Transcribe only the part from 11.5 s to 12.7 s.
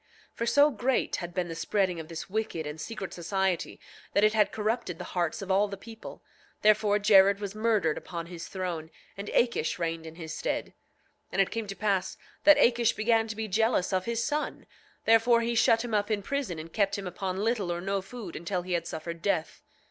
came to pass that